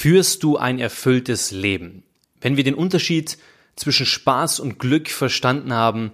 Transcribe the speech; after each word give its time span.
führst 0.00 0.42
du 0.44 0.56
ein 0.56 0.78
erfülltes 0.78 1.50
Leben? 1.50 2.04
Wenn 2.40 2.56
wir 2.56 2.64
den 2.64 2.74
Unterschied 2.74 3.36
zwischen 3.76 4.06
Spaß 4.06 4.58
und 4.58 4.78
Glück 4.78 5.10
verstanden 5.10 5.74
haben, 5.74 6.12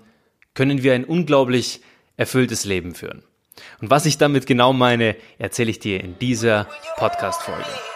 können 0.54 0.82
wir 0.82 0.92
ein 0.92 1.04
unglaublich 1.04 1.82
erfülltes 2.16 2.64
Leben 2.64 2.96
führen. 2.96 3.22
Und 3.80 3.88
was 3.88 4.04
ich 4.04 4.18
damit 4.18 4.46
genau 4.48 4.72
meine, 4.72 5.14
erzähle 5.38 5.70
ich 5.70 5.78
dir 5.78 6.02
in 6.02 6.18
dieser 6.18 6.66
Podcast-Folge. 6.96 7.95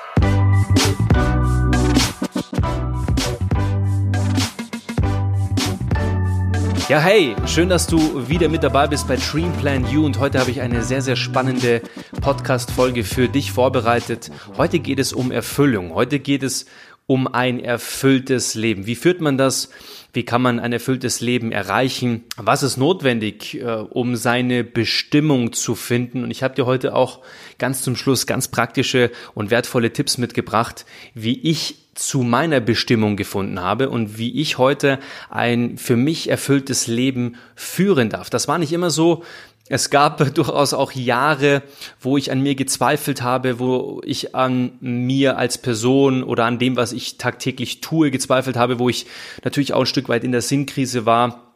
Ja, 6.90 6.98
hey, 6.98 7.36
schön, 7.46 7.68
dass 7.68 7.86
du 7.86 8.28
wieder 8.28 8.48
mit 8.48 8.64
dabei 8.64 8.88
bist 8.88 9.06
bei 9.06 9.14
Dream 9.14 9.52
Plan 9.58 9.88
You 9.88 10.04
und 10.04 10.18
heute 10.18 10.40
habe 10.40 10.50
ich 10.50 10.60
eine 10.60 10.82
sehr, 10.82 11.02
sehr 11.02 11.14
spannende 11.14 11.82
Podcast-Folge 12.20 13.04
für 13.04 13.28
dich 13.28 13.52
vorbereitet. 13.52 14.32
Heute 14.56 14.80
geht 14.80 14.98
es 14.98 15.12
um 15.12 15.30
Erfüllung. 15.30 15.94
Heute 15.94 16.18
geht 16.18 16.42
es 16.42 16.66
um 17.06 17.28
ein 17.28 17.60
erfülltes 17.60 18.56
Leben. 18.56 18.86
Wie 18.86 18.96
führt 18.96 19.20
man 19.20 19.38
das? 19.38 19.70
Wie 20.12 20.24
kann 20.24 20.42
man 20.42 20.58
ein 20.58 20.72
erfülltes 20.72 21.20
Leben 21.20 21.52
erreichen? 21.52 22.24
Was 22.36 22.64
ist 22.64 22.76
notwendig, 22.76 23.60
äh, 23.60 23.66
um 23.66 24.16
seine 24.16 24.64
Bestimmung 24.64 25.52
zu 25.52 25.76
finden? 25.76 26.24
Und 26.24 26.32
ich 26.32 26.42
habe 26.42 26.56
dir 26.56 26.66
heute 26.66 26.96
auch 26.96 27.20
ganz 27.58 27.82
zum 27.82 27.94
Schluss 27.94 28.26
ganz 28.26 28.48
praktische 28.48 29.12
und 29.34 29.52
wertvolle 29.52 29.92
Tipps 29.92 30.18
mitgebracht, 30.18 30.86
wie 31.14 31.38
ich 31.38 31.76
zu 32.00 32.22
meiner 32.22 32.60
Bestimmung 32.60 33.16
gefunden 33.16 33.60
habe 33.60 33.90
und 33.90 34.16
wie 34.16 34.40
ich 34.40 34.58
heute 34.58 34.98
ein 35.28 35.76
für 35.76 35.96
mich 35.96 36.30
erfülltes 36.30 36.86
Leben 36.86 37.36
führen 37.54 38.08
darf. 38.08 38.30
Das 38.30 38.48
war 38.48 38.58
nicht 38.58 38.72
immer 38.72 38.90
so. 38.90 39.22
Es 39.68 39.90
gab 39.90 40.18
durchaus 40.34 40.72
auch 40.72 40.92
Jahre, 40.92 41.62
wo 42.00 42.16
ich 42.16 42.32
an 42.32 42.40
mir 42.40 42.54
gezweifelt 42.54 43.22
habe, 43.22 43.58
wo 43.58 44.00
ich 44.04 44.34
an 44.34 44.72
mir 44.80 45.36
als 45.36 45.58
Person 45.58 46.24
oder 46.24 46.46
an 46.46 46.58
dem, 46.58 46.76
was 46.76 46.92
ich 46.92 47.18
tagtäglich 47.18 47.80
tue, 47.82 48.10
gezweifelt 48.10 48.56
habe, 48.56 48.78
wo 48.78 48.88
ich 48.88 49.06
natürlich 49.44 49.74
auch 49.74 49.80
ein 49.80 49.86
Stück 49.86 50.08
weit 50.08 50.24
in 50.24 50.32
der 50.32 50.42
Sinnkrise 50.42 51.04
war 51.06 51.49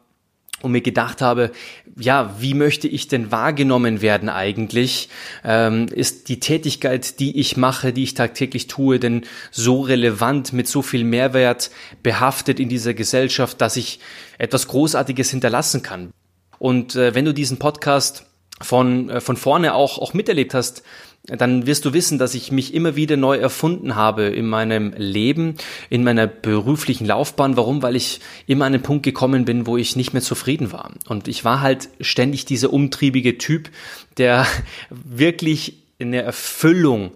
und 0.61 0.71
mir 0.71 0.81
gedacht 0.81 1.21
habe, 1.21 1.51
ja, 1.97 2.35
wie 2.39 2.53
möchte 2.53 2.87
ich 2.87 3.07
denn 3.07 3.31
wahrgenommen 3.31 4.01
werden 4.01 4.29
eigentlich? 4.29 5.09
Ähm, 5.43 5.87
ist 5.87 6.29
die 6.29 6.39
Tätigkeit, 6.39 7.19
die 7.19 7.39
ich 7.39 7.57
mache, 7.57 7.93
die 7.93 8.03
ich 8.03 8.13
tagtäglich 8.13 8.67
tue, 8.67 8.99
denn 8.99 9.25
so 9.51 9.81
relevant, 9.81 10.53
mit 10.53 10.67
so 10.67 10.81
viel 10.81 11.03
Mehrwert 11.03 11.71
behaftet 12.03 12.59
in 12.59 12.69
dieser 12.69 12.93
Gesellschaft, 12.93 13.61
dass 13.61 13.75
ich 13.75 13.99
etwas 14.37 14.67
Großartiges 14.67 15.29
hinterlassen 15.29 15.83
kann? 15.83 16.11
Und 16.57 16.95
äh, 16.95 17.13
wenn 17.13 17.25
du 17.25 17.33
diesen 17.33 17.59
Podcast 17.59 18.25
von, 18.61 19.09
äh, 19.09 19.21
von 19.21 19.37
vorne 19.37 19.73
auch, 19.73 19.99
auch 19.99 20.13
miterlebt 20.13 20.53
hast, 20.53 20.83
dann 21.27 21.65
wirst 21.65 21.85
du 21.85 21.93
wissen, 21.93 22.19
dass 22.19 22.35
ich 22.35 22.51
mich 22.51 22.73
immer 22.73 22.95
wieder 22.95 23.17
neu 23.17 23.37
erfunden 23.37 23.95
habe 23.95 24.23
in 24.23 24.45
meinem 24.45 24.93
Leben, 24.95 25.55
in 25.89 26.03
meiner 26.03 26.27
beruflichen 26.27 27.05
Laufbahn. 27.05 27.57
Warum? 27.57 27.81
Weil 27.81 27.95
ich 27.95 28.19
immer 28.45 28.65
an 28.65 28.73
den 28.73 28.83
Punkt 28.83 29.03
gekommen 29.03 29.43
bin, 29.45 29.65
wo 29.65 29.75
ich 29.75 29.95
nicht 29.95 30.13
mehr 30.13 30.21
zufrieden 30.21 30.71
war. 30.71 30.91
Und 31.07 31.27
ich 31.27 31.43
war 31.43 31.61
halt 31.61 31.89
ständig 31.99 32.45
dieser 32.45 32.71
umtriebige 32.71 33.37
Typ, 33.37 33.69
der 34.17 34.45
wirklich 34.89 35.77
eine 35.99 36.21
Erfüllung 36.21 37.11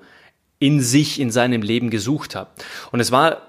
in 0.57 0.81
sich, 0.81 1.19
in 1.19 1.29
seinem 1.29 1.61
Leben 1.61 1.89
gesucht 1.89 2.35
hat. 2.35 2.49
Und 2.91 2.99
es 2.99 3.11
war 3.11 3.43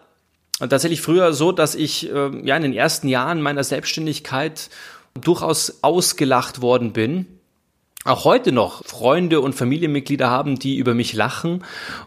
tatsächlich 0.58 1.00
früher 1.00 1.32
so, 1.32 1.52
dass 1.52 1.74
ich 1.74 2.12
äh, 2.12 2.46
ja 2.46 2.56
in 2.56 2.62
den 2.62 2.74
ersten 2.74 3.08
Jahren 3.08 3.40
meiner 3.40 3.64
Selbstständigkeit 3.64 4.68
durchaus 5.14 5.82
ausgelacht 5.82 6.60
worden 6.60 6.92
bin 6.92 7.39
auch 8.04 8.24
heute 8.24 8.50
noch 8.50 8.84
Freunde 8.84 9.40
und 9.40 9.54
Familienmitglieder 9.54 10.30
haben, 10.30 10.58
die 10.58 10.76
über 10.76 10.94
mich 10.94 11.12
lachen 11.12 11.64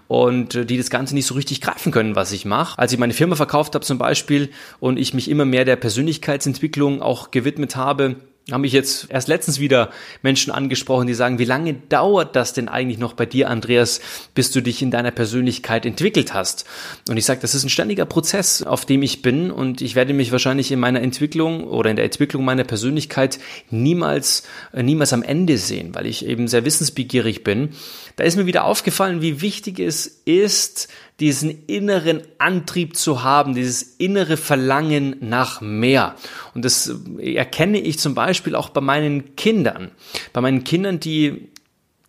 und 0.07 0.55
äh, 0.55 0.65
die 0.65 0.77
das 0.77 0.89
Ganze 0.89 1.13
nicht 1.13 1.27
so 1.27 1.35
richtig 1.35 1.61
greifen 1.61 1.91
können, 1.91 2.15
was 2.15 2.31
ich 2.31 2.45
mache. 2.45 2.79
Als 2.79 2.91
ich 2.93 2.99
meine 2.99 3.13
Firma 3.13 3.35
verkauft 3.35 3.75
habe 3.75 3.85
zum 3.85 3.99
Beispiel 3.99 4.49
und 4.79 4.97
ich 4.97 5.13
mich 5.13 5.29
immer 5.29 5.45
mehr 5.45 5.65
der 5.65 5.75
Persönlichkeitsentwicklung 5.75 7.01
auch 7.01 7.29
gewidmet 7.29 7.75
habe, 7.75 8.15
haben 8.51 8.61
mich 8.61 8.73
jetzt 8.73 9.07
erst 9.09 9.29
letztens 9.29 9.61
wieder 9.61 9.89
Menschen 10.21 10.51
angesprochen, 10.51 11.07
die 11.07 11.13
sagen, 11.13 11.39
wie 11.39 11.45
lange 11.45 11.75
dauert 11.75 12.35
das 12.35 12.51
denn 12.51 12.67
eigentlich 12.67 12.97
noch 12.97 13.13
bei 13.13 13.25
dir, 13.25 13.49
Andreas, 13.49 14.01
bis 14.35 14.51
du 14.51 14.61
dich 14.61 14.81
in 14.81 14.91
deiner 14.91 15.11
Persönlichkeit 15.11 15.85
entwickelt 15.85 16.33
hast? 16.33 16.65
Und 17.07 17.15
ich 17.15 17.23
sage, 17.23 17.39
das 17.39 17.55
ist 17.55 17.63
ein 17.63 17.69
ständiger 17.69 18.05
Prozess, 18.05 18.61
auf 18.61 18.85
dem 18.85 19.01
ich 19.01 19.21
bin 19.21 19.49
und 19.49 19.81
ich 19.81 19.95
werde 19.95 20.13
mich 20.13 20.33
wahrscheinlich 20.33 20.73
in 20.73 20.79
meiner 20.79 21.01
Entwicklung 21.01 21.63
oder 21.63 21.89
in 21.89 21.95
der 21.95 22.03
Entwicklung 22.03 22.43
meiner 22.43 22.65
Persönlichkeit 22.65 23.39
niemals, 23.69 24.43
äh, 24.73 24.83
niemals 24.83 25.13
am 25.13 25.23
Ende 25.23 25.57
sehen, 25.57 25.95
weil 25.95 26.05
ich 26.05 26.25
eben 26.25 26.49
sehr 26.49 26.65
wissensbegierig 26.65 27.45
bin. 27.45 27.69
Da 28.15 28.23
ist 28.23 28.35
mir 28.35 28.45
wieder 28.45 28.65
aufgefallen, 28.65 29.21
wie 29.21 29.41
wichtig 29.41 29.79
es 29.79 30.05
ist, 30.25 30.87
diesen 31.19 31.65
inneren 31.67 32.21
Antrieb 32.37 32.95
zu 32.95 33.23
haben, 33.23 33.55
dieses 33.55 33.81
innere 33.81 34.37
Verlangen 34.37 35.15
nach 35.19 35.61
mehr. 35.61 36.15
Und 36.53 36.65
das 36.65 36.93
erkenne 37.19 37.79
ich 37.79 37.99
zum 37.99 38.13
Beispiel 38.13 38.55
auch 38.55 38.69
bei 38.69 38.81
meinen 38.81 39.35
Kindern. 39.35 39.91
Bei 40.31 40.41
meinen 40.41 40.63
Kindern, 40.63 40.99
die 40.99 41.49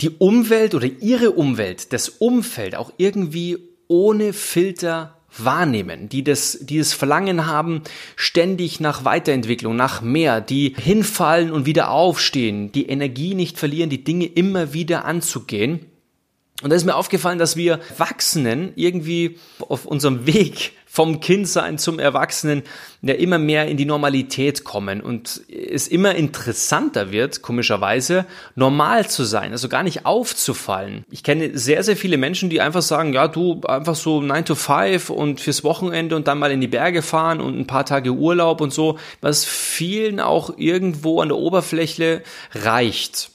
die 0.00 0.10
Umwelt 0.10 0.74
oder 0.74 0.88
ihre 1.00 1.30
Umwelt, 1.30 1.92
das 1.92 2.08
Umfeld 2.08 2.74
auch 2.74 2.92
irgendwie 2.98 3.58
ohne 3.88 4.32
Filter 4.32 5.16
wahrnehmen, 5.36 6.08
die 6.08 6.22
das, 6.22 6.58
die 6.60 6.78
das 6.78 6.92
Verlangen 6.92 7.46
haben, 7.46 7.82
ständig 8.16 8.80
nach 8.80 9.04
Weiterentwicklung, 9.04 9.76
nach 9.76 10.00
mehr, 10.00 10.40
die 10.40 10.74
hinfallen 10.78 11.50
und 11.50 11.66
wieder 11.66 11.90
aufstehen, 11.90 12.70
die 12.72 12.86
Energie 12.86 13.34
nicht 13.34 13.58
verlieren, 13.58 13.90
die 13.90 14.04
Dinge 14.04 14.26
immer 14.26 14.72
wieder 14.72 15.04
anzugehen. 15.04 15.86
Und 16.62 16.70
da 16.70 16.76
ist 16.76 16.84
mir 16.84 16.94
aufgefallen, 16.94 17.38
dass 17.38 17.56
wir 17.56 17.80
Erwachsenen 17.90 18.72
irgendwie 18.76 19.38
auf 19.58 19.86
unserem 19.86 20.26
Weg 20.26 20.72
vom 20.94 21.18
Kindsein 21.18 21.76
zum 21.76 21.98
Erwachsenen 21.98 22.62
ja 23.02 23.14
immer 23.14 23.38
mehr 23.38 23.66
in 23.66 23.76
die 23.76 23.84
Normalität 23.84 24.62
kommen 24.62 25.00
und 25.00 25.40
es 25.50 25.88
immer 25.88 26.14
interessanter 26.14 27.10
wird, 27.10 27.42
komischerweise, 27.42 28.26
normal 28.54 29.08
zu 29.08 29.24
sein, 29.24 29.50
also 29.50 29.68
gar 29.68 29.82
nicht 29.82 30.06
aufzufallen. 30.06 31.04
Ich 31.10 31.24
kenne 31.24 31.58
sehr, 31.58 31.82
sehr 31.82 31.96
viele 31.96 32.16
Menschen, 32.16 32.48
die 32.48 32.60
einfach 32.60 32.82
sagen, 32.82 33.12
ja, 33.12 33.26
du 33.26 33.60
einfach 33.62 33.96
so 33.96 34.20
9 34.20 34.44
to 34.44 34.54
5 34.54 35.10
und 35.10 35.40
fürs 35.40 35.64
Wochenende 35.64 36.14
und 36.14 36.28
dann 36.28 36.38
mal 36.38 36.52
in 36.52 36.60
die 36.60 36.68
Berge 36.68 37.02
fahren 37.02 37.40
und 37.40 37.58
ein 37.58 37.66
paar 37.66 37.84
Tage 37.84 38.12
Urlaub 38.12 38.60
und 38.60 38.72
so, 38.72 38.96
was 39.20 39.44
vielen 39.44 40.20
auch 40.20 40.56
irgendwo 40.58 41.20
an 41.20 41.26
der 41.26 41.38
Oberfläche 41.38 42.22
reicht. 42.54 43.33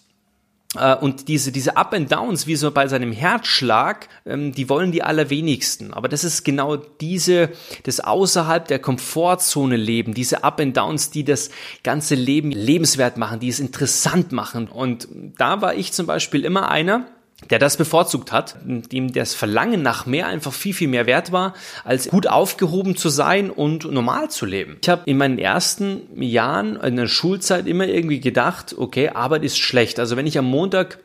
Äh, 0.75 0.95
und 0.95 1.27
diese, 1.27 1.51
diese 1.51 1.77
Up 1.77 1.93
and 1.93 2.11
Downs, 2.11 2.45
wie 2.45 2.55
so 2.55 2.71
bei 2.71 2.87
seinem 2.87 3.11
Herzschlag, 3.11 4.07
ähm, 4.25 4.51
die 4.51 4.69
wollen 4.69 4.91
die 4.91 5.03
allerwenigsten. 5.03 5.93
Aber 5.93 6.07
das 6.07 6.23
ist 6.23 6.43
genau 6.43 6.77
diese, 6.77 7.49
das 7.83 7.99
außerhalb 7.99 8.67
der 8.67 8.79
Komfortzone 8.79 9.77
leben, 9.77 10.13
diese 10.13 10.43
Up 10.43 10.59
and 10.59 10.77
Downs, 10.77 11.09
die 11.09 11.23
das 11.23 11.49
ganze 11.83 12.15
Leben 12.15 12.51
lebenswert 12.51 13.17
machen, 13.17 13.39
die 13.39 13.49
es 13.49 13.59
interessant 13.59 14.31
machen. 14.31 14.67
Und 14.67 15.07
da 15.37 15.61
war 15.61 15.73
ich 15.73 15.91
zum 15.91 16.05
Beispiel 16.05 16.45
immer 16.45 16.69
einer, 16.69 17.07
der 17.49 17.59
das 17.59 17.77
bevorzugt 17.77 18.31
hat, 18.31 18.57
dem 18.63 19.13
das 19.13 19.33
Verlangen 19.33 19.81
nach 19.81 20.05
mehr 20.05 20.27
einfach 20.27 20.53
viel, 20.53 20.73
viel 20.73 20.89
mehr 20.89 21.05
wert 21.05 21.31
war, 21.31 21.53
als 21.83 22.09
gut 22.09 22.27
aufgehoben 22.27 22.97
zu 22.97 23.09
sein 23.09 23.49
und 23.49 23.89
normal 23.91 24.29
zu 24.29 24.45
leben. 24.45 24.77
Ich 24.81 24.89
habe 24.89 25.03
in 25.05 25.17
meinen 25.17 25.39
ersten 25.39 26.21
Jahren 26.21 26.75
in 26.75 26.97
der 26.97 27.07
Schulzeit 27.07 27.65
immer 27.65 27.87
irgendwie 27.87 28.19
gedacht, 28.19 28.75
okay, 28.77 29.09
Arbeit 29.09 29.43
ist 29.43 29.57
schlecht. 29.57 29.99
Also 29.99 30.17
wenn 30.17 30.27
ich 30.27 30.37
am 30.37 30.45
Montag 30.45 30.99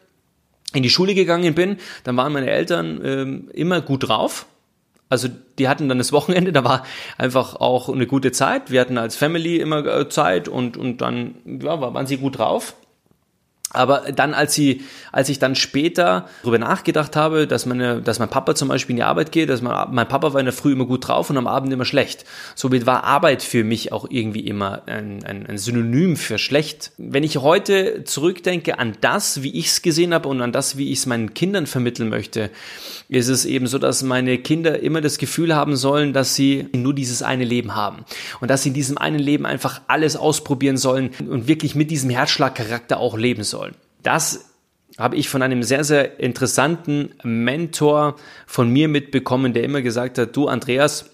in 0.73 0.83
die 0.83 0.91
Schule 0.91 1.15
gegangen 1.15 1.55
bin, 1.55 1.77
dann 2.03 2.17
waren 2.17 2.33
meine 2.33 2.51
Eltern 2.51 3.01
ähm, 3.05 3.51
immer 3.53 3.81
gut 3.81 4.09
drauf. 4.09 4.47
Also 5.09 5.29
die 5.59 5.69
hatten 5.69 5.89
dann 5.89 5.99
das 5.99 6.13
Wochenende, 6.13 6.53
da 6.53 6.65
war 6.65 6.85
einfach 7.17 7.57
auch 7.57 7.89
eine 7.89 8.07
gute 8.07 8.33
Zeit. 8.33 8.73
Wir 8.73 8.81
hatten 8.81 8.99
als 8.99 9.15
Family 9.17 9.59
immer 9.59 9.87
äh, 9.87 10.09
Zeit 10.09 10.49
und, 10.49 10.77
und 10.77 11.01
dann 11.01 11.37
ja, 11.47 11.81
waren 11.81 12.07
sie 12.07 12.17
gut 12.17 12.39
drauf. 12.39 12.75
Aber 13.75 14.13
dann, 14.13 14.35
als 14.35 14.55
sie, 14.55 14.83
als 15.13 15.29
ich 15.29 15.39
dann 15.39 15.55
später 15.55 16.29
darüber 16.43 16.59
nachgedacht 16.59 17.17
habe, 17.17 17.47
dass 17.47 17.67
meine, 17.67 18.01
dass 18.01 18.19
mein 18.19 18.31
Papa 18.31 18.55
zum 18.55 18.69
Beispiel 18.69 18.95
in 18.95 18.99
die 18.99 19.03
Arbeit 19.03 19.33
geht, 19.33 19.51
dass 19.51 19.63
mein, 19.63 19.89
mein 19.91 20.09
Papa 20.09 20.33
war 20.33 20.41
in 20.41 20.47
der 20.47 20.53
Früh 20.53 20.73
immer 20.73 20.87
gut 20.87 21.09
drauf 21.09 21.31
und 21.31 21.37
am 21.37 21.47
Abend 21.47 21.73
immer 21.73 21.85
schlecht. 21.85 22.25
Somit 22.55 22.87
war 22.87 23.05
Arbeit 23.05 23.43
für 23.43 23.65
mich 23.65 23.93
auch 23.93 24.07
irgendwie 24.09 24.41
immer 24.41 24.83
ein, 24.87 25.25
ein, 25.25 25.47
ein 25.47 25.59
Synonym 25.59 26.17
für 26.17 26.39
schlecht. 26.39 26.93
Wenn 26.99 27.25
ich 27.25 27.39
heute 27.39 28.05
zurückdenke 28.05 28.79
an 28.79 28.97
das, 29.01 29.43
wie 29.43 29.59
ich 29.59 29.67
es 29.67 29.83
gesehen 29.83 30.15
habe 30.15 30.29
und 30.29 30.41
an 30.41 30.53
das, 30.53 30.77
wie 30.77 30.93
ich 30.93 31.01
es 31.01 31.07
meinen 31.07 31.35
Kindern 31.35 31.67
vermitteln 31.67 32.09
möchte, 32.09 32.51
ist 33.09 33.29
es 33.29 33.45
eben 33.45 33.67
so, 33.67 33.79
dass 33.79 34.03
meine 34.03 34.39
Kinder 34.39 34.81
immer 34.81 35.01
das 35.01 35.19
Gefühl 35.19 35.55
haben 35.55 35.77
sollen, 35.77 36.13
dass 36.13 36.35
sie 36.35 36.69
nur 36.73 36.95
dieses 36.95 37.23
eine 37.23 37.45
Leben 37.45 37.75
haben 37.75 38.05
und 38.41 38.51
dass 38.51 38.63
sie 38.63 38.69
in 38.69 38.75
diesem 38.75 38.99
einen 38.99 39.19
Leben 39.19 39.47
einfach 39.47 39.81
alles 39.89 40.17
ausprobieren 40.17 40.77
sollen 40.77 41.11
und 41.29 41.49
wirklich 41.49 41.75
mit 41.75 41.91
diesem 41.91 42.11
Herzschlagcharakter 42.11 42.99
auch 42.99 43.17
leben 43.17 43.43
sollen. 43.43 43.64
Das 44.05 44.51
habe 44.97 45.17
ich 45.17 45.29
von 45.29 45.43
einem 45.43 45.65
sehr, 45.65 45.83
sehr 45.83 46.21
interessanten 46.21 47.15
Mentor 47.25 48.15
von 48.47 48.71
mir 48.71 48.87
mitbekommen, 48.89 49.53
der 49.53 49.65
immer 49.65 49.83
gesagt 49.83 50.19
hat, 50.19 50.37
du 50.37 50.47
Andreas, 50.47 51.11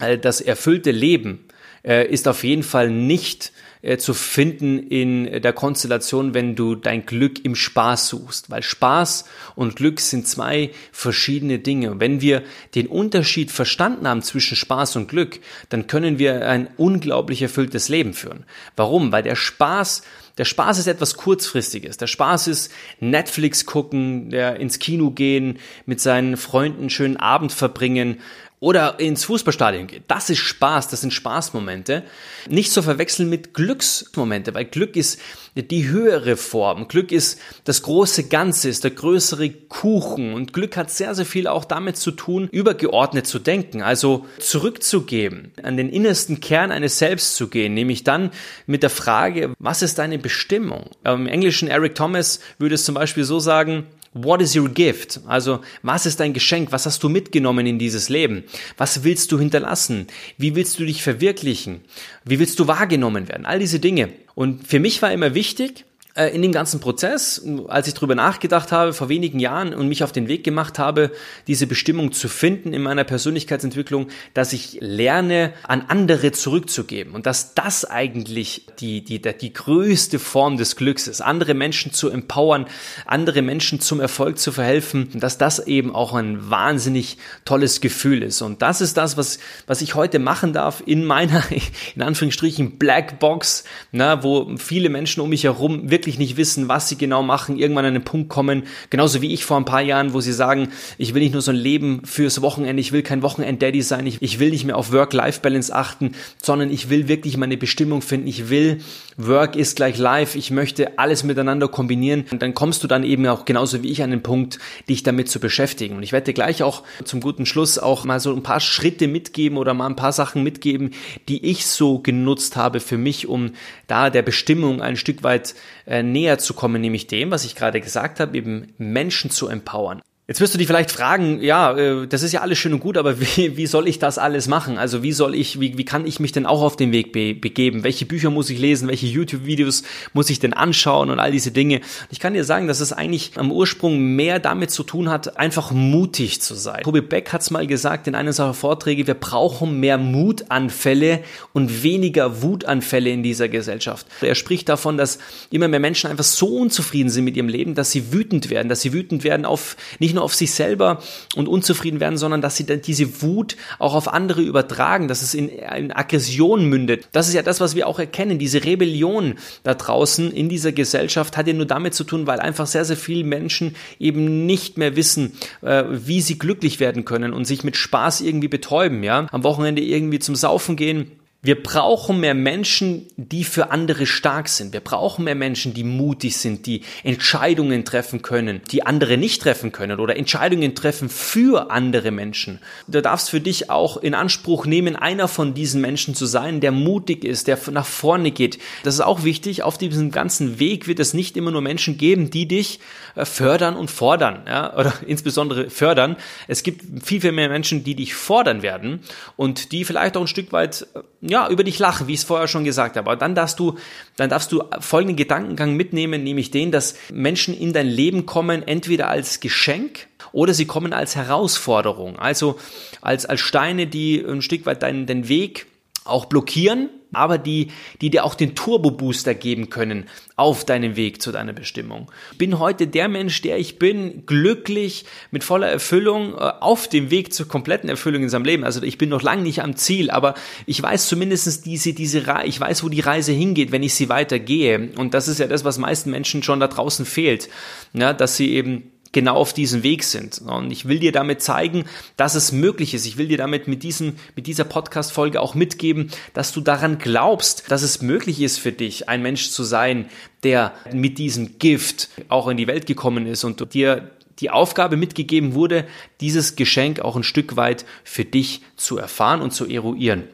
äh, 0.00 0.18
das 0.18 0.42
erfüllte 0.42 0.90
Leben 0.90 1.46
äh, 1.82 2.06
ist 2.06 2.28
auf 2.28 2.44
jeden 2.44 2.62
Fall 2.62 2.90
nicht 2.90 3.52
äh, 3.82 3.96
zu 3.96 4.14
finden 4.14 4.78
in 4.78 5.42
der 5.42 5.52
Konstellation, 5.52 6.34
wenn 6.34 6.56
du 6.56 6.74
dein 6.74 7.06
Glück 7.06 7.44
im 7.44 7.54
Spaß 7.54 8.08
suchst, 8.08 8.50
weil 8.50 8.62
Spaß 8.62 9.24
und 9.54 9.76
Glück 9.76 10.00
sind 10.00 10.28
zwei 10.28 10.70
verschiedene 10.92 11.58
Dinge. 11.58 12.00
Wenn 12.00 12.20
wir 12.20 12.42
den 12.74 12.86
Unterschied 12.86 13.50
verstanden 13.50 14.06
haben 14.06 14.22
zwischen 14.22 14.56
Spaß 14.56 14.96
und 14.96 15.08
Glück, 15.08 15.40
dann 15.68 15.86
können 15.86 16.18
wir 16.18 16.46
ein 16.46 16.68
unglaublich 16.76 17.42
erfülltes 17.42 17.88
Leben 17.88 18.14
führen. 18.14 18.44
Warum? 18.76 19.12
Weil 19.12 19.22
der 19.22 19.36
Spaß 19.36 20.02
der 20.38 20.46
Spaß 20.46 20.78
ist 20.78 20.86
etwas 20.86 21.18
kurzfristiges. 21.18 21.98
Der 21.98 22.06
Spaß 22.06 22.46
ist 22.46 22.72
Netflix 22.98 23.66
gucken, 23.66 24.30
der 24.30 24.56
ins 24.56 24.78
Kino 24.78 25.10
gehen, 25.10 25.58
mit 25.84 26.00
seinen 26.00 26.38
Freunden 26.38 26.88
schönen 26.88 27.18
Abend 27.18 27.52
verbringen, 27.52 28.20
oder 28.60 29.00
ins 29.00 29.24
Fußballstadion 29.24 29.86
geht. 29.86 30.04
Das 30.06 30.28
ist 30.28 30.38
Spaß, 30.38 30.88
das 30.88 31.00
sind 31.00 31.14
Spaßmomente. 31.14 32.04
Nicht 32.48 32.72
zu 32.72 32.82
verwechseln 32.82 33.30
mit 33.30 33.54
Glücksmomente, 33.54 34.52
weil 34.52 34.66
Glück 34.66 34.96
ist 34.96 35.18
die 35.56 35.88
höhere 35.88 36.36
Form. 36.36 36.86
Glück 36.86 37.10
ist 37.10 37.40
das 37.64 37.82
große 37.82 38.28
Ganze, 38.28 38.68
ist 38.68 38.84
der 38.84 38.90
größere 38.90 39.48
Kuchen. 39.48 40.34
Und 40.34 40.52
Glück 40.52 40.76
hat 40.76 40.90
sehr, 40.90 41.14
sehr 41.14 41.24
viel 41.24 41.46
auch 41.46 41.64
damit 41.64 41.96
zu 41.96 42.10
tun, 42.10 42.48
übergeordnet 42.52 43.26
zu 43.26 43.38
denken, 43.38 43.80
also 43.80 44.26
zurückzugeben, 44.38 45.52
an 45.62 45.78
den 45.78 45.88
innersten 45.88 46.40
Kern 46.40 46.70
eines 46.70 46.98
Selbst 46.98 47.36
zu 47.36 47.48
gehen, 47.48 47.72
nämlich 47.72 48.04
dann 48.04 48.30
mit 48.66 48.82
der 48.82 48.90
Frage, 48.90 49.54
was 49.58 49.80
ist 49.80 49.98
deine 49.98 50.18
Bestimmung? 50.18 50.90
Im 51.04 51.26
Englischen 51.26 51.68
Eric 51.68 51.94
Thomas 51.94 52.40
würde 52.58 52.74
es 52.74 52.84
zum 52.84 52.94
Beispiel 52.94 53.24
so 53.24 53.40
sagen, 53.40 53.86
What 54.12 54.42
is 54.42 54.56
your 54.56 54.68
gift? 54.68 55.20
Also, 55.26 55.60
was 55.82 56.04
ist 56.04 56.18
dein 56.18 56.32
Geschenk? 56.32 56.72
Was 56.72 56.84
hast 56.84 57.00
du 57.04 57.08
mitgenommen 57.08 57.64
in 57.66 57.78
dieses 57.78 58.08
Leben? 58.08 58.42
Was 58.76 59.04
willst 59.04 59.30
du 59.30 59.38
hinterlassen? 59.38 60.08
Wie 60.36 60.56
willst 60.56 60.80
du 60.80 60.84
dich 60.84 61.02
verwirklichen? 61.02 61.82
Wie 62.24 62.40
willst 62.40 62.58
du 62.58 62.66
wahrgenommen 62.66 63.28
werden? 63.28 63.46
All 63.46 63.60
diese 63.60 63.78
Dinge. 63.78 64.08
Und 64.34 64.66
für 64.66 64.80
mich 64.80 65.00
war 65.00 65.12
immer 65.12 65.34
wichtig, 65.34 65.84
in 66.16 66.42
dem 66.42 66.50
ganzen 66.50 66.80
Prozess, 66.80 67.40
als 67.68 67.86
ich 67.86 67.94
drüber 67.94 68.16
nachgedacht 68.16 68.72
habe 68.72 68.92
vor 68.92 69.08
wenigen 69.08 69.38
Jahren 69.38 69.72
und 69.72 69.88
mich 69.88 70.02
auf 70.02 70.10
den 70.10 70.26
Weg 70.26 70.42
gemacht 70.42 70.78
habe, 70.78 71.12
diese 71.46 71.68
Bestimmung 71.68 72.10
zu 72.10 72.28
finden 72.28 72.72
in 72.72 72.82
meiner 72.82 73.04
Persönlichkeitsentwicklung, 73.04 74.08
dass 74.34 74.52
ich 74.52 74.78
lerne, 74.80 75.52
an 75.62 75.84
andere 75.86 76.32
zurückzugeben. 76.32 77.14
Und 77.14 77.26
dass 77.26 77.54
das 77.54 77.84
eigentlich 77.84 78.66
die, 78.80 79.04
die, 79.04 79.22
die 79.22 79.52
größte 79.52 80.18
Form 80.18 80.56
des 80.56 80.74
Glücks 80.74 81.06
ist, 81.06 81.20
andere 81.20 81.54
Menschen 81.54 81.92
zu 81.92 82.10
empowern, 82.10 82.66
andere 83.06 83.40
Menschen 83.40 83.78
zum 83.78 84.00
Erfolg 84.00 84.38
zu 84.40 84.50
verhelfen. 84.50 85.10
Und 85.14 85.22
dass 85.22 85.38
das 85.38 85.64
eben 85.66 85.94
auch 85.94 86.14
ein 86.14 86.50
wahnsinnig 86.50 87.18
tolles 87.44 87.80
Gefühl 87.80 88.24
ist. 88.24 88.42
Und 88.42 88.62
das 88.62 88.80
ist 88.80 88.96
das, 88.96 89.16
was, 89.16 89.38
was 89.68 89.80
ich 89.80 89.94
heute 89.94 90.18
machen 90.18 90.52
darf 90.52 90.82
in 90.84 91.04
meiner, 91.04 91.44
in 91.94 92.02
Anführungsstrichen, 92.02 92.78
Black 92.78 93.20
Box, 93.20 93.62
na, 93.92 94.24
wo 94.24 94.56
viele 94.56 94.88
Menschen 94.88 95.20
um 95.20 95.30
mich 95.30 95.44
herum 95.44 95.88
wirklich 95.88 95.99
wirklich 96.00 96.18
nicht 96.18 96.38
wissen, 96.38 96.68
was 96.68 96.88
sie 96.88 96.96
genau 96.96 97.22
machen, 97.22 97.58
irgendwann 97.58 97.84
an 97.84 97.94
einen 97.94 98.04
Punkt 98.04 98.30
kommen, 98.30 98.62
genauso 98.88 99.20
wie 99.20 99.34
ich 99.34 99.44
vor 99.44 99.58
ein 99.58 99.66
paar 99.66 99.82
Jahren, 99.82 100.14
wo 100.14 100.22
sie 100.22 100.32
sagen, 100.32 100.70
ich 100.96 101.12
will 101.12 101.20
nicht 101.20 101.32
nur 101.32 101.42
so 101.42 101.50
ein 101.50 101.58
Leben 101.58 102.00
fürs 102.04 102.40
Wochenende, 102.40 102.80
ich 102.80 102.92
will 102.92 103.02
kein 103.02 103.20
Wochenend-Daddy 103.20 103.82
sein, 103.82 104.06
ich, 104.06 104.22
ich 104.22 104.38
will 104.38 104.48
nicht 104.48 104.64
mehr 104.64 104.78
auf 104.78 104.92
Work-Life-Balance 104.92 105.74
achten, 105.74 106.12
sondern 106.42 106.70
ich 106.70 106.88
will 106.88 107.06
wirklich 107.06 107.36
meine 107.36 107.58
Bestimmung 107.58 108.00
finden, 108.00 108.28
ich 108.28 108.48
will 108.48 108.80
Work 109.26 109.56
ist 109.56 109.76
gleich 109.76 109.98
Life, 109.98 110.38
ich 110.38 110.50
möchte 110.50 110.98
alles 110.98 111.24
miteinander 111.24 111.68
kombinieren. 111.68 112.24
Und 112.30 112.42
dann 112.42 112.54
kommst 112.54 112.82
du 112.82 112.88
dann 112.88 113.04
eben 113.04 113.26
auch 113.26 113.44
genauso 113.44 113.82
wie 113.82 113.90
ich 113.90 114.02
an 114.02 114.10
den 114.10 114.22
Punkt, 114.22 114.58
dich 114.88 115.02
damit 115.02 115.28
zu 115.28 115.40
beschäftigen. 115.40 115.96
Und 115.96 116.02
ich 116.02 116.12
werde 116.12 116.26
dir 116.26 116.32
gleich 116.32 116.62
auch 116.62 116.82
zum 117.04 117.20
guten 117.20 117.46
Schluss 117.46 117.78
auch 117.78 118.04
mal 118.04 118.20
so 118.20 118.34
ein 118.34 118.42
paar 118.42 118.60
Schritte 118.60 119.08
mitgeben 119.08 119.58
oder 119.58 119.74
mal 119.74 119.86
ein 119.86 119.96
paar 119.96 120.12
Sachen 120.12 120.42
mitgeben, 120.42 120.92
die 121.28 121.44
ich 121.46 121.66
so 121.66 121.98
genutzt 121.98 122.56
habe 122.56 122.80
für 122.80 122.98
mich, 122.98 123.26
um 123.26 123.52
da 123.86 124.10
der 124.10 124.22
Bestimmung 124.22 124.80
ein 124.80 124.96
Stück 124.96 125.22
weit 125.22 125.54
äh, 125.90 126.04
näher 126.04 126.38
zu 126.38 126.54
kommen, 126.54 126.80
nämlich 126.80 127.08
dem, 127.08 127.32
was 127.32 127.44
ich 127.44 127.56
gerade 127.56 127.80
gesagt 127.80 128.20
habe, 128.20 128.36
eben 128.36 128.72
Menschen 128.78 129.30
zu 129.30 129.48
empowern. 129.48 130.00
Jetzt 130.30 130.40
wirst 130.40 130.54
du 130.54 130.58
dich 130.58 130.68
vielleicht 130.68 130.92
fragen, 130.92 131.42
ja, 131.42 131.76
äh, 131.76 132.06
das 132.06 132.22
ist 132.22 132.30
ja 132.30 132.40
alles 132.40 132.56
schön 132.56 132.72
und 132.72 132.78
gut, 132.78 132.96
aber 132.96 133.20
wie, 133.36 133.56
wie 133.56 133.66
soll 133.66 133.88
ich 133.88 133.98
das 133.98 134.16
alles 134.16 134.46
machen? 134.46 134.78
Also 134.78 135.02
wie 135.02 135.10
soll 135.10 135.34
ich, 135.34 135.58
wie, 135.58 135.76
wie 135.76 135.84
kann 135.84 136.06
ich 136.06 136.20
mich 136.20 136.30
denn 136.30 136.46
auch 136.46 136.62
auf 136.62 136.76
den 136.76 136.92
Weg 136.92 137.12
be 137.12 137.34
begeben? 137.34 137.82
Welche 137.82 138.06
Bücher 138.06 138.30
muss 138.30 138.48
ich 138.48 138.60
lesen? 138.60 138.86
Welche 138.86 139.08
YouTube-Videos 139.08 139.82
muss 140.12 140.30
ich 140.30 140.38
denn 140.38 140.52
anschauen 140.52 141.10
und 141.10 141.18
all 141.18 141.32
diese 141.32 141.50
Dinge? 141.50 141.80
Ich 142.10 142.20
kann 142.20 142.34
dir 142.34 142.44
sagen, 142.44 142.68
dass 142.68 142.78
es 142.78 142.92
eigentlich 142.92 143.32
am 143.38 143.50
Ursprung 143.50 143.98
mehr 144.14 144.38
damit 144.38 144.70
zu 144.70 144.84
tun 144.84 145.08
hat, 145.08 145.36
einfach 145.36 145.72
mutig 145.72 146.40
zu 146.40 146.54
sein. 146.54 146.84
Tobi 146.84 147.00
Beck 147.00 147.32
hat 147.32 147.40
es 147.40 147.50
mal 147.50 147.66
gesagt 147.66 148.06
in 148.06 148.14
einem 148.14 148.30
seiner 148.30 148.54
Vorträge, 148.54 149.08
wir 149.08 149.14
brauchen 149.14 149.80
mehr 149.80 149.98
Mutanfälle 149.98 151.24
und 151.54 151.82
weniger 151.82 152.40
Wutanfälle 152.40 153.10
in 153.10 153.24
dieser 153.24 153.48
Gesellschaft. 153.48 154.06
Er 154.20 154.36
spricht 154.36 154.68
davon, 154.68 154.96
dass 154.96 155.18
immer 155.50 155.66
mehr 155.66 155.80
Menschen 155.80 156.08
einfach 156.08 156.22
so 156.22 156.58
unzufrieden 156.58 157.10
sind 157.10 157.24
mit 157.24 157.36
ihrem 157.36 157.48
Leben, 157.48 157.74
dass 157.74 157.90
sie 157.90 158.12
wütend 158.12 158.48
werden, 158.48 158.68
dass 158.68 158.80
sie 158.80 158.92
wütend 158.92 159.24
werden 159.24 159.44
auf 159.44 159.76
nicht 159.98 160.14
nur 160.14 160.19
nur 160.20 160.24
auf 160.24 160.34
sich 160.34 160.52
selber 160.52 161.02
und 161.34 161.48
unzufrieden 161.48 162.00
werden, 162.00 162.18
sondern 162.18 162.40
dass 162.40 162.56
sie 162.56 162.66
dann 162.66 162.82
diese 162.82 163.22
Wut 163.22 163.56
auch 163.78 163.94
auf 163.94 164.08
andere 164.08 164.42
übertragen, 164.42 165.08
dass 165.08 165.22
es 165.22 165.34
in, 165.34 165.48
in 165.48 165.92
Aggression 165.92 166.66
mündet. 166.66 167.08
Das 167.12 167.28
ist 167.28 167.34
ja 167.34 167.42
das, 167.42 167.60
was 167.60 167.74
wir 167.74 167.86
auch 167.88 167.98
erkennen. 167.98 168.38
Diese 168.38 168.64
Rebellion 168.64 169.34
da 169.62 169.74
draußen 169.74 170.30
in 170.30 170.48
dieser 170.48 170.72
Gesellschaft 170.72 171.36
hat 171.36 171.46
ja 171.46 171.54
nur 171.54 171.66
damit 171.66 171.94
zu 171.94 172.04
tun, 172.04 172.26
weil 172.26 172.40
einfach 172.40 172.66
sehr, 172.66 172.84
sehr 172.84 172.96
viele 172.96 173.24
Menschen 173.24 173.74
eben 173.98 174.46
nicht 174.46 174.78
mehr 174.78 174.96
wissen, 174.96 175.32
äh, 175.62 175.84
wie 175.88 176.20
sie 176.20 176.38
glücklich 176.38 176.80
werden 176.80 177.04
können 177.04 177.32
und 177.32 177.46
sich 177.46 177.64
mit 177.64 177.76
Spaß 177.76 178.20
irgendwie 178.20 178.48
betäuben, 178.48 179.02
ja. 179.02 179.26
Am 179.32 179.42
Wochenende 179.42 179.82
irgendwie 179.82 180.18
zum 180.18 180.36
Saufen 180.36 180.76
gehen 180.76 181.10
wir 181.42 181.62
brauchen 181.62 182.20
mehr 182.20 182.34
Menschen, 182.34 183.06
die 183.16 183.44
für 183.44 183.70
andere 183.70 184.04
stark 184.04 184.46
sind. 184.46 184.74
Wir 184.74 184.80
brauchen 184.80 185.24
mehr 185.24 185.34
Menschen, 185.34 185.72
die 185.72 185.84
mutig 185.84 186.36
sind, 186.36 186.66
die 186.66 186.82
Entscheidungen 187.02 187.86
treffen 187.86 188.20
können, 188.20 188.60
die 188.70 188.84
andere 188.84 189.16
nicht 189.16 189.40
treffen 189.40 189.72
können 189.72 190.00
oder 190.00 190.16
Entscheidungen 190.16 190.74
treffen 190.74 191.08
für 191.08 191.70
andere 191.70 192.10
Menschen. 192.10 192.58
Du 192.88 193.00
darfst 193.00 193.30
für 193.30 193.40
dich 193.40 193.70
auch 193.70 193.96
in 193.96 194.12
Anspruch 194.12 194.66
nehmen, 194.66 194.96
einer 194.96 195.28
von 195.28 195.54
diesen 195.54 195.80
Menschen 195.80 196.14
zu 196.14 196.26
sein, 196.26 196.60
der 196.60 196.72
mutig 196.72 197.24
ist, 197.24 197.46
der 197.46 197.58
nach 197.70 197.86
vorne 197.86 198.32
geht. 198.32 198.58
Das 198.82 198.92
ist 198.92 199.00
auch 199.00 199.24
wichtig. 199.24 199.62
Auf 199.62 199.78
diesem 199.78 200.10
ganzen 200.10 200.58
Weg 200.58 200.88
wird 200.88 201.00
es 201.00 201.14
nicht 201.14 201.38
immer 201.38 201.52
nur 201.52 201.62
Menschen 201.62 201.96
geben, 201.96 202.28
die 202.28 202.48
dich 202.48 202.80
äh, 203.14 203.24
fördern 203.24 203.76
und 203.76 203.90
fordern, 203.90 204.42
ja, 204.46 204.76
oder 204.76 204.92
insbesondere 205.06 205.70
fördern. 205.70 206.16
Es 206.48 206.62
gibt 206.62 207.06
viel, 207.06 207.22
viel 207.22 207.32
mehr 207.32 207.48
Menschen, 207.48 207.82
die 207.82 207.94
dich 207.94 208.14
fordern 208.14 208.60
werden 208.60 209.00
und 209.36 209.72
die 209.72 209.86
vielleicht 209.86 210.18
auch 210.18 210.22
ein 210.22 210.26
Stück 210.26 210.52
weit 210.52 210.86
äh, 210.94 211.00
ja, 211.30 211.48
über 211.48 211.64
dich 211.64 211.78
lachen, 211.78 212.08
wie 212.08 212.14
ich 212.14 212.20
es 212.20 212.24
vorher 212.24 212.48
schon 212.48 212.64
gesagt 212.64 212.96
habe. 212.96 213.08
Aber 213.08 213.18
dann 213.18 213.34
darfst 213.34 213.58
du, 213.58 213.76
dann 214.16 214.28
darfst 214.28 214.50
du 214.52 214.64
folgenden 214.80 215.16
Gedankengang 215.16 215.76
mitnehmen, 215.76 216.24
nämlich 216.24 216.50
den, 216.50 216.72
dass 216.72 216.96
Menschen 217.12 217.56
in 217.56 217.72
dein 217.72 217.86
Leben 217.86 218.26
kommen, 218.26 218.66
entweder 218.66 219.08
als 219.08 219.40
Geschenk 219.40 220.08
oder 220.32 220.54
sie 220.54 220.66
kommen 220.66 220.92
als 220.92 221.16
Herausforderung. 221.16 222.18
Also 222.18 222.58
als, 223.00 223.26
als 223.26 223.40
Steine, 223.40 223.86
die 223.86 224.20
ein 224.20 224.42
Stück 224.42 224.66
weit 224.66 224.82
deinen, 224.82 225.06
den 225.06 225.28
Weg 225.28 225.66
auch 226.04 226.26
blockieren, 226.26 226.88
aber 227.12 227.38
die, 227.38 227.68
die 228.00 228.10
dir 228.10 228.24
auch 228.24 228.34
den 228.34 228.54
Turbo-Booster 228.54 229.34
geben 229.34 229.68
können 229.68 230.06
auf 230.36 230.64
deinem 230.64 230.96
Weg 230.96 231.20
zu 231.20 231.32
deiner 231.32 231.52
Bestimmung. 231.52 232.10
Bin 232.38 232.58
heute 232.58 232.86
der 232.86 233.08
Mensch, 233.08 233.42
der 233.42 233.58
ich 233.58 233.78
bin, 233.78 234.24
glücklich, 234.26 235.04
mit 235.30 235.44
voller 235.44 235.68
Erfüllung, 235.68 236.34
äh, 236.34 236.52
auf 236.60 236.88
dem 236.88 237.10
Weg 237.10 237.34
zur 237.34 237.48
kompletten 237.48 237.88
Erfüllung 237.88 238.22
in 238.22 238.28
seinem 238.28 238.44
Leben. 238.44 238.64
Also 238.64 238.82
ich 238.82 238.96
bin 238.96 239.08
noch 239.08 239.22
lange 239.22 239.42
nicht 239.42 239.62
am 239.62 239.76
Ziel, 239.76 240.10
aber 240.10 240.34
ich 240.66 240.80
weiß 240.82 241.08
zumindest 241.08 241.66
diese, 241.66 241.92
diese, 241.92 242.24
ich 242.44 242.60
weiß, 242.60 242.84
wo 242.84 242.88
die 242.88 243.00
Reise 243.00 243.32
hingeht, 243.32 243.72
wenn 243.72 243.82
ich 243.82 243.94
sie 243.94 244.08
weitergehe. 244.08 244.90
Und 244.96 245.14
das 245.14 245.28
ist 245.28 245.40
ja 245.40 245.46
das, 245.46 245.64
was 245.64 245.78
meisten 245.78 246.10
Menschen 246.10 246.42
schon 246.42 246.60
da 246.60 246.68
draußen 246.68 247.04
fehlt. 247.04 247.48
Ja, 247.92 248.12
dass 248.12 248.36
sie 248.36 248.52
eben 248.52 248.92
genau 249.12 249.34
auf 249.34 249.52
diesem 249.52 249.82
Weg 249.82 250.04
sind. 250.04 250.40
Und 250.40 250.70
ich 250.70 250.86
will 250.86 250.98
dir 250.98 251.12
damit 251.12 251.42
zeigen, 251.42 251.84
dass 252.16 252.34
es 252.34 252.52
möglich 252.52 252.94
ist. 252.94 253.06
Ich 253.06 253.16
will 253.16 253.28
dir 253.28 253.38
damit 253.38 253.66
mit 253.66 253.82
diesem, 253.82 254.16
mit 254.36 254.46
dieser 254.46 254.64
Podcast-Folge 254.64 255.40
auch 255.40 255.54
mitgeben, 255.54 256.10
dass 256.32 256.52
du 256.52 256.60
daran 256.60 256.98
glaubst, 256.98 257.70
dass 257.70 257.82
es 257.82 258.02
möglich 258.02 258.40
ist 258.40 258.58
für 258.58 258.72
dich, 258.72 259.08
ein 259.08 259.22
Mensch 259.22 259.50
zu 259.50 259.64
sein, 259.64 260.08
der 260.42 260.72
mit 260.92 261.18
diesem 261.18 261.58
Gift 261.58 262.08
auch 262.28 262.48
in 262.48 262.56
die 262.56 262.66
Welt 262.66 262.86
gekommen 262.86 263.26
ist 263.26 263.44
und 263.44 263.74
dir 263.74 264.10
die 264.38 264.50
Aufgabe 264.50 264.96
mitgegeben 264.96 265.54
wurde, 265.54 265.86
dieses 266.20 266.56
Geschenk 266.56 267.00
auch 267.00 267.16
ein 267.16 267.22
Stück 267.22 267.56
weit 267.56 267.84
für 268.04 268.24
dich 268.24 268.62
zu 268.76 268.96
erfahren 268.96 269.42
und 269.42 269.50
zu 269.50 269.66
eruieren. 269.66 270.24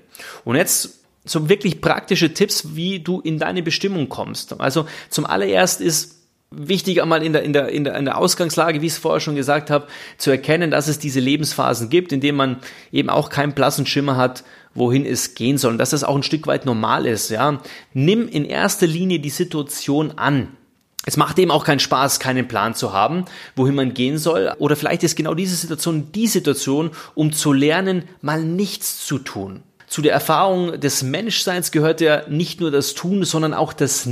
Und 0.45 0.57
jetzt 0.57 1.01
so 1.25 1.49
wirklich 1.49 1.81
praktische 1.81 2.33
Tipps, 2.33 2.77
wie 2.77 3.01
du 3.01 3.21
in 3.21 3.39
deine 3.39 3.63
Bestimmung 3.63 4.09
kommst. 4.09 4.61
Also 4.61 4.87
zum 5.11 5.27
allererst 5.27 5.81
ist 5.81 6.17
wichtig 6.51 7.03
einmal 7.03 7.23
in 7.23 7.33
der, 7.33 7.43
in 7.43 7.53
der, 7.53 7.69
in 7.69 7.85
der, 7.85 7.97
in 7.97 8.05
der 8.05 8.19
Ausgangslage, 8.19 8.81
wie 8.81 8.87
ich 8.87 8.93
es 8.93 8.99
vorher 8.99 9.21
schon 9.21 9.37
gesagt 9.37 9.71
habe, 9.71 9.87
zu 10.19 10.31
erkennen, 10.31 10.71
dass 10.71 10.89
es 10.89 10.99
diese 10.99 11.21
Lebensphasen 11.21 11.91
gibt, 11.91 12.13
in 12.13 12.21
denen 12.21 12.39
man 12.39 12.59
eben 12.93 13.11
auch 13.11 13.29
keinen 13.29 13.53
blassen 13.53 13.87
Schimmer 13.87 14.17
hat, 14.17 14.45
wohin 14.75 15.07
es 15.07 15.35
gehen 15.35 15.59
soll 15.59 15.73
und 15.73 15.79
dass 15.79 15.91
das 15.91 16.05
auch 16.05 16.17
ein 16.17 16.23
Stück 16.23 16.47
weit 16.47 16.67
normal 16.67 17.07
ist, 17.07 17.31
ja. 17.31 17.61
Nimm 17.93 18.29
in 18.29 18.45
erster 18.45 18.87
Linie 18.87 19.21
die 19.21 19.31
Situation 19.31 20.13
an. 20.17 20.49
Es 21.07 21.17
macht 21.17 21.39
eben 21.39 21.53
auch 21.53 21.65
keinen 21.65 21.79
Spaß, 21.79 22.19
keinen 22.19 22.49
Plan 22.49 22.75
zu 22.75 22.93
haben, 22.93 23.27
wohin 23.55 23.77
man 23.77 23.95
gehen 23.95 24.19
soll. 24.19 24.53
Oder 24.59 24.75
vielleicht 24.75 25.05
ist 25.05 25.15
genau 25.15 25.35
diese 25.35 25.55
Situation 25.55 26.11
die 26.13 26.27
Situation, 26.27 26.91
um 27.15 27.33
zu 27.33 27.53
lernen, 27.53 28.05
mal 28.23 28.43
nichts 28.43 29.07
zu 29.07 29.19
tun. 29.19 29.63
Zu 29.87 30.03
der 30.03 30.13
Erfahrung 30.13 30.81
des 30.81 31.05
Menschseins 31.05 31.71
gehört 31.71 32.01
ja 32.01 32.29
nicht 32.29 32.61
nur 32.61 32.73
das 32.73 32.95
Tun, 32.95 33.23
sondern 33.23 33.55
auch 33.55 33.73
das 33.73 34.05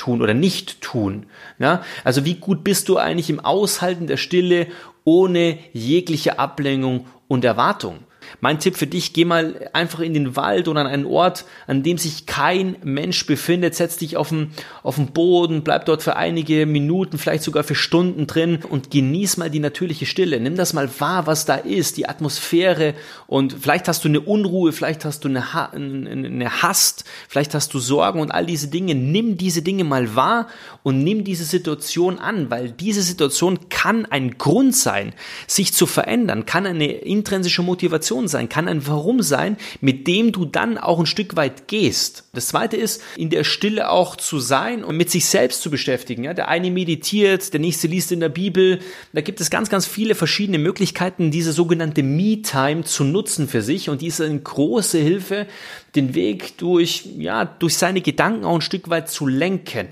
Nichtstun 0.00 0.22
oder 0.22 0.34
Nicht-Tun. 0.34 1.26
Ja? 1.58 1.82
Also 2.04 2.24
wie 2.24 2.34
gut 2.34 2.64
bist 2.64 2.88
du 2.88 2.96
eigentlich 2.96 3.30
im 3.30 3.40
Aushalten 3.40 4.06
der 4.06 4.16
Stille 4.16 4.66
ohne 5.04 5.58
jegliche 5.72 6.38
Ablenkung 6.38 7.06
und 7.28 7.44
Erwartung? 7.44 8.00
Mein 8.40 8.58
Tipp 8.60 8.76
für 8.76 8.86
dich, 8.86 9.12
geh 9.12 9.24
mal 9.24 9.68
einfach 9.72 10.00
in 10.00 10.14
den 10.14 10.36
Wald 10.36 10.68
oder 10.68 10.80
an 10.80 10.86
einen 10.86 11.06
Ort, 11.06 11.44
an 11.66 11.82
dem 11.82 11.98
sich 11.98 12.26
kein 12.26 12.76
Mensch 12.82 13.26
befindet, 13.26 13.74
setz 13.74 13.96
dich 13.96 14.16
auf 14.16 14.30
den, 14.30 14.52
auf 14.82 14.96
den 14.96 15.08
Boden, 15.08 15.62
bleib 15.62 15.86
dort 15.86 16.02
für 16.02 16.16
einige 16.16 16.66
Minuten, 16.66 17.18
vielleicht 17.18 17.42
sogar 17.42 17.64
für 17.64 17.74
Stunden 17.74 18.26
drin 18.26 18.60
und 18.68 18.90
genieß 18.90 19.36
mal 19.36 19.50
die 19.50 19.60
natürliche 19.60 20.06
Stille. 20.06 20.40
Nimm 20.40 20.56
das 20.56 20.72
mal 20.72 20.88
wahr, 20.98 21.26
was 21.26 21.44
da 21.44 21.56
ist, 21.56 21.96
die 21.96 22.08
Atmosphäre 22.08 22.94
und 23.26 23.56
vielleicht 23.60 23.88
hast 23.88 24.04
du 24.04 24.08
eine 24.08 24.20
Unruhe, 24.20 24.72
vielleicht 24.72 25.04
hast 25.04 25.24
du 25.24 25.28
eine, 25.28 25.52
ha 25.52 25.70
eine 25.74 26.62
Hast, 26.62 27.04
vielleicht 27.28 27.54
hast 27.54 27.74
du 27.74 27.78
Sorgen 27.78 28.20
und 28.20 28.30
all 28.30 28.46
diese 28.46 28.68
Dinge. 28.68 28.94
Nimm 28.94 29.36
diese 29.36 29.62
Dinge 29.62 29.84
mal 29.84 30.14
wahr 30.14 30.48
und 30.82 31.02
nimm 31.04 31.24
diese 31.24 31.44
Situation 31.44 32.18
an, 32.18 32.50
weil 32.50 32.70
diese 32.70 33.02
Situation 33.02 33.68
kann 33.68 34.06
ein 34.06 34.38
Grund 34.38 34.74
sein, 34.76 35.12
sich 35.46 35.72
zu 35.72 35.86
verändern, 35.86 36.46
kann 36.46 36.66
eine 36.66 36.86
intrinsische 36.86 37.62
Motivation 37.62 38.19
Motivation 38.20 38.28
sein, 38.28 38.48
kann 38.48 38.68
ein 38.68 38.86
Warum 38.86 39.22
sein, 39.22 39.56
mit 39.80 40.06
dem 40.06 40.32
du 40.32 40.44
dann 40.44 40.78
auch 40.78 40.98
ein 40.98 41.06
Stück 41.06 41.36
weit 41.36 41.68
gehst. 41.68 42.24
Das 42.32 42.48
zweite 42.48 42.76
ist, 42.76 43.02
in 43.16 43.30
der 43.30 43.44
Stille 43.44 43.90
auch 43.90 44.16
zu 44.16 44.38
sein 44.38 44.84
und 44.84 44.96
mit 44.96 45.10
sich 45.10 45.26
selbst 45.26 45.62
zu 45.62 45.70
beschäftigen. 45.70 46.24
Ja, 46.24 46.34
der 46.34 46.48
eine 46.48 46.70
meditiert, 46.70 47.52
der 47.52 47.60
nächste 47.60 47.88
liest 47.88 48.12
in 48.12 48.20
der 48.20 48.28
Bibel. 48.28 48.80
Da 49.12 49.20
gibt 49.20 49.40
es 49.40 49.50
ganz, 49.50 49.70
ganz 49.70 49.86
viele 49.86 50.14
verschiedene 50.14 50.58
Möglichkeiten, 50.58 51.30
diese 51.30 51.52
sogenannte 51.52 52.02
Me-Time 52.02 52.84
zu 52.84 53.04
nutzen 53.04 53.48
für 53.48 53.62
sich. 53.62 53.88
Und 53.88 54.02
die 54.02 54.08
ist 54.08 54.20
eine 54.20 54.38
große 54.38 54.98
Hilfe, 54.98 55.46
den 55.94 56.14
Weg 56.14 56.58
durch, 56.58 57.08
ja, 57.18 57.44
durch 57.44 57.76
seine 57.76 58.00
Gedanken 58.00 58.44
auch 58.44 58.56
ein 58.56 58.60
Stück 58.60 58.90
weit 58.90 59.08
zu 59.08 59.26
lenken. 59.26 59.88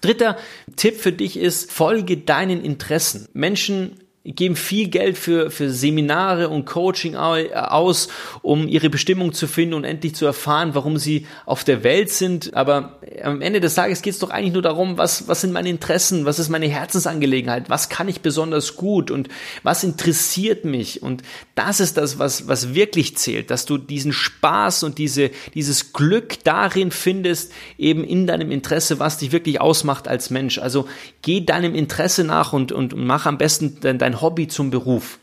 Dritter 0.00 0.36
Tipp 0.76 1.00
für 1.00 1.12
dich 1.12 1.36
ist, 1.36 1.70
folge 1.70 2.16
deinen 2.16 2.64
Interessen. 2.64 3.28
Menschen 3.32 4.03
geben 4.24 4.56
viel 4.56 4.88
Geld 4.88 5.18
für, 5.18 5.50
für 5.50 5.70
Seminare 5.70 6.48
und 6.48 6.64
Coaching 6.64 7.14
aus, 7.14 8.08
um 8.40 8.66
ihre 8.68 8.88
Bestimmung 8.88 9.34
zu 9.34 9.46
finden 9.46 9.74
und 9.74 9.84
endlich 9.84 10.14
zu 10.14 10.24
erfahren, 10.24 10.74
warum 10.74 10.96
sie 10.96 11.26
auf 11.44 11.62
der 11.62 11.84
Welt 11.84 12.10
sind. 12.10 12.54
Aber 12.54 13.00
am 13.22 13.42
Ende 13.42 13.60
des 13.60 13.74
Tages 13.74 14.00
geht 14.00 14.14
es 14.14 14.20
doch 14.20 14.30
eigentlich 14.30 14.54
nur 14.54 14.62
darum, 14.62 14.96
was, 14.96 15.28
was 15.28 15.42
sind 15.42 15.52
meine 15.52 15.68
Interessen, 15.68 16.24
was 16.24 16.38
ist 16.38 16.48
meine 16.48 16.68
Herzensangelegenheit, 16.68 17.68
was 17.68 17.90
kann 17.90 18.08
ich 18.08 18.22
besonders 18.22 18.76
gut 18.76 19.10
und 19.10 19.28
was 19.62 19.84
interessiert 19.84 20.64
mich. 20.64 21.02
Und 21.02 21.22
das 21.54 21.80
ist 21.80 21.98
das, 21.98 22.18
was, 22.18 22.48
was 22.48 22.74
wirklich 22.74 23.18
zählt, 23.18 23.50
dass 23.50 23.66
du 23.66 23.76
diesen 23.76 24.14
Spaß 24.14 24.84
und 24.84 24.96
diese, 24.96 25.30
dieses 25.52 25.92
Glück 25.92 26.42
darin 26.44 26.92
findest, 26.92 27.52
eben 27.76 28.04
in 28.04 28.26
deinem 28.26 28.50
Interesse, 28.50 28.98
was 28.98 29.18
dich 29.18 29.32
wirklich 29.32 29.60
ausmacht 29.60 30.08
als 30.08 30.30
Mensch. 30.30 30.58
Also 30.58 30.88
geh 31.20 31.42
deinem 31.42 31.74
Interesse 31.74 32.24
nach 32.24 32.54
und, 32.54 32.72
und 32.72 32.96
mach 32.96 33.26
am 33.26 33.36
besten 33.36 33.76
dein 33.82 33.98
dein 33.98 34.13
Hobby 34.20 34.48
zum 34.48 34.70
Beruf. 34.70 35.18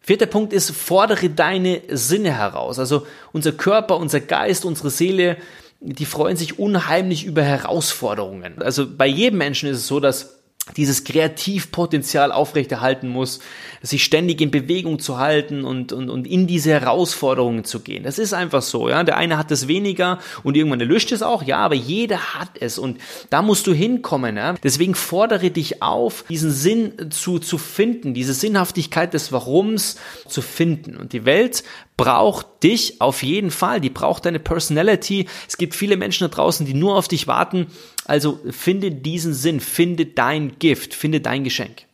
Vierter 0.00 0.26
Punkt 0.26 0.52
ist, 0.52 0.70
fordere 0.70 1.28
deine 1.28 1.82
Sinne 1.88 2.32
heraus. 2.32 2.78
Also 2.78 3.06
unser 3.32 3.52
Körper, 3.52 3.98
unser 3.98 4.20
Geist, 4.20 4.64
unsere 4.64 4.90
Seele, 4.90 5.36
die 5.80 6.06
freuen 6.06 6.36
sich 6.36 6.58
unheimlich 6.58 7.24
über 7.24 7.42
Herausforderungen. 7.42 8.62
Also 8.62 8.86
bei 8.90 9.06
jedem 9.06 9.38
Menschen 9.38 9.68
ist 9.68 9.78
es 9.78 9.86
so, 9.86 10.00
dass 10.00 10.37
dieses 10.76 11.04
Kreativpotenzial 11.04 12.32
aufrechterhalten 12.32 13.08
muss, 13.08 13.40
sich 13.82 14.04
ständig 14.04 14.40
in 14.40 14.50
Bewegung 14.50 14.98
zu 14.98 15.18
halten 15.18 15.64
und, 15.64 15.92
und, 15.92 16.10
und 16.10 16.26
in 16.26 16.46
diese 16.46 16.70
Herausforderungen 16.70 17.64
zu 17.64 17.80
gehen. 17.80 18.02
Das 18.02 18.18
ist 18.18 18.32
einfach 18.32 18.62
so, 18.62 18.88
ja. 18.88 19.04
Der 19.04 19.16
eine 19.16 19.38
hat 19.38 19.50
es 19.50 19.68
weniger 19.68 20.18
und 20.42 20.56
irgendwann 20.56 20.80
erlischt 20.80 21.12
es 21.12 21.22
auch, 21.22 21.42
ja, 21.42 21.58
aber 21.58 21.74
jeder 21.74 22.34
hat 22.34 22.50
es 22.60 22.78
und 22.78 22.98
da 23.30 23.42
musst 23.42 23.66
du 23.66 23.72
hinkommen, 23.72 24.36
ja. 24.36 24.54
Deswegen 24.62 24.94
fordere 24.94 25.50
dich 25.50 25.82
auf, 25.82 26.24
diesen 26.28 26.50
Sinn 26.50 27.10
zu, 27.10 27.38
zu 27.38 27.58
finden, 27.58 28.14
diese 28.14 28.34
Sinnhaftigkeit 28.34 29.14
des 29.14 29.32
Warums 29.32 29.96
zu 30.26 30.42
finden. 30.42 30.96
Und 30.96 31.12
die 31.12 31.24
Welt 31.24 31.64
braucht 31.98 32.62
dich 32.62 33.02
auf 33.02 33.22
jeden 33.22 33.50
Fall, 33.50 33.82
die 33.82 33.90
braucht 33.90 34.24
deine 34.24 34.38
Personality. 34.38 35.26
Es 35.46 35.58
gibt 35.58 35.74
viele 35.74 35.98
Menschen 35.98 36.26
da 36.30 36.34
draußen, 36.34 36.64
die 36.64 36.72
nur 36.72 36.96
auf 36.96 37.08
dich 37.08 37.26
warten. 37.26 37.66
Also 38.06 38.40
finde 38.50 38.90
diesen 38.90 39.34
Sinn, 39.34 39.60
finde 39.60 40.06
dein 40.06 40.58
Gift, 40.58 40.94
finde 40.94 41.20
dein 41.20 41.44
Geschenk. 41.44 41.87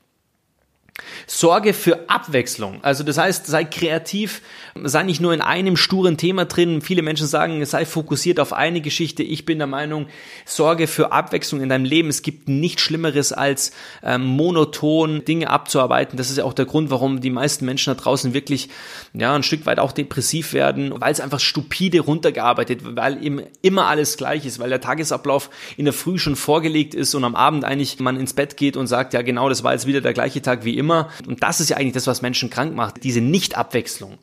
Sorge 1.26 1.74
für 1.74 2.08
Abwechslung. 2.08 2.78
Also 2.82 3.02
das 3.02 3.18
heißt, 3.18 3.46
sei 3.46 3.64
kreativ, 3.64 4.42
sei 4.84 5.02
nicht 5.02 5.20
nur 5.20 5.34
in 5.34 5.40
einem 5.40 5.76
sturen 5.76 6.16
Thema 6.16 6.44
drin. 6.44 6.82
Viele 6.82 7.02
Menschen 7.02 7.26
sagen, 7.26 7.64
sei 7.64 7.84
fokussiert 7.84 8.38
auf 8.38 8.52
eine 8.52 8.80
Geschichte. 8.80 9.22
Ich 9.24 9.44
bin 9.44 9.58
der 9.58 9.66
Meinung, 9.66 10.06
sorge 10.44 10.86
für 10.86 11.10
Abwechslung 11.10 11.62
in 11.62 11.68
deinem 11.68 11.84
Leben. 11.84 12.10
Es 12.10 12.22
gibt 12.22 12.48
nichts 12.48 12.82
Schlimmeres 12.82 13.32
als 13.32 13.72
ähm, 14.04 14.24
monoton 14.24 15.24
Dinge 15.24 15.50
abzuarbeiten. 15.50 16.16
Das 16.16 16.30
ist 16.30 16.36
ja 16.36 16.44
auch 16.44 16.52
der 16.52 16.66
Grund, 16.66 16.90
warum 16.90 17.20
die 17.20 17.30
meisten 17.30 17.64
Menschen 17.64 17.94
da 17.94 18.00
draußen 18.00 18.32
wirklich 18.32 18.68
ja 19.14 19.34
ein 19.34 19.42
Stück 19.42 19.66
weit 19.66 19.80
auch 19.80 19.92
depressiv 19.92 20.52
werden, 20.52 20.92
weil 21.00 21.12
es 21.12 21.20
einfach 21.20 21.40
stupide 21.40 22.00
runtergearbeitet, 22.00 22.80
weil 22.84 23.24
eben 23.24 23.42
immer 23.62 23.86
alles 23.86 24.16
gleich 24.16 24.46
ist, 24.46 24.60
weil 24.60 24.68
der 24.68 24.80
Tagesablauf 24.80 25.50
in 25.76 25.86
der 25.86 25.94
Früh 25.94 26.18
schon 26.18 26.36
vorgelegt 26.36 26.94
ist 26.94 27.14
und 27.14 27.24
am 27.24 27.34
Abend 27.34 27.64
eigentlich 27.64 27.98
man 27.98 28.18
ins 28.18 28.34
Bett 28.34 28.56
geht 28.56 28.76
und 28.76 28.86
sagt, 28.86 29.12
ja 29.12 29.22
genau, 29.22 29.48
das 29.48 29.64
war 29.64 29.72
jetzt 29.72 29.86
wieder 29.86 30.00
der 30.00 30.12
gleiche 30.12 30.42
Tag 30.42 30.64
wie 30.64 30.76
immer 30.76 30.83
und 31.26 31.42
das 31.42 31.60
ist 31.60 31.70
ja 31.70 31.76
eigentlich 31.76 31.94
das, 31.94 32.06
was 32.06 32.22
Menschen 32.22 32.50
krank 32.50 32.74
macht, 32.74 33.02
diese 33.04 33.20
Nicht-Abwechslung. 33.20 34.18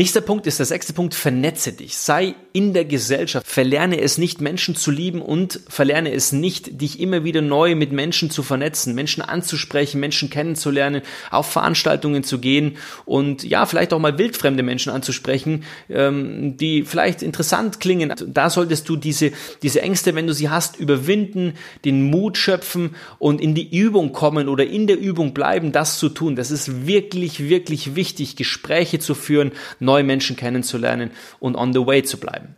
Nächster 0.00 0.22
Punkt 0.22 0.46
ist 0.46 0.58
der 0.58 0.64
sechste 0.64 0.94
Punkt, 0.94 1.14
vernetze 1.14 1.74
dich. 1.74 1.94
Sei 1.98 2.34
in 2.54 2.72
der 2.72 2.86
Gesellschaft. 2.86 3.46
Verlerne 3.46 4.00
es 4.00 4.16
nicht, 4.16 4.40
Menschen 4.40 4.74
zu 4.74 4.90
lieben 4.90 5.20
und 5.20 5.60
verlerne 5.68 6.10
es 6.10 6.32
nicht, 6.32 6.80
dich 6.80 7.00
immer 7.00 7.22
wieder 7.22 7.42
neu 7.42 7.74
mit 7.74 7.92
Menschen 7.92 8.30
zu 8.30 8.42
vernetzen, 8.42 8.94
Menschen 8.94 9.22
anzusprechen, 9.22 10.00
Menschen 10.00 10.30
kennenzulernen, 10.30 11.02
auf 11.30 11.50
Veranstaltungen 11.52 12.24
zu 12.24 12.38
gehen 12.38 12.78
und 13.04 13.44
ja, 13.44 13.66
vielleicht 13.66 13.92
auch 13.92 13.98
mal 13.98 14.16
wildfremde 14.16 14.62
Menschen 14.62 14.90
anzusprechen, 14.90 15.64
ähm, 15.90 16.56
die 16.56 16.84
vielleicht 16.84 17.20
interessant 17.20 17.78
klingen. 17.78 18.14
Da 18.26 18.48
solltest 18.48 18.88
du 18.88 18.96
diese, 18.96 19.32
diese 19.62 19.82
Ängste, 19.82 20.14
wenn 20.14 20.26
du 20.26 20.32
sie 20.32 20.48
hast, 20.48 20.80
überwinden, 20.80 21.52
den 21.84 22.04
Mut 22.04 22.38
schöpfen 22.38 22.96
und 23.18 23.38
in 23.40 23.54
die 23.54 23.76
Übung 23.76 24.12
kommen 24.12 24.48
oder 24.48 24.66
in 24.66 24.86
der 24.86 24.98
Übung 24.98 25.34
bleiben, 25.34 25.72
das 25.72 25.98
zu 25.98 26.08
tun. 26.08 26.36
Das 26.36 26.50
ist 26.50 26.86
wirklich, 26.86 27.48
wirklich 27.50 27.94
wichtig, 27.94 28.36
Gespräche 28.36 28.98
zu 28.98 29.14
führen, 29.14 29.52
neue 29.90 30.04
Menschen 30.04 30.36
kennenzulernen 30.36 31.10
und 31.40 31.56
on 31.56 31.72
the 31.72 31.84
way 31.84 32.04
zu 32.04 32.18
bleiben. 32.18 32.54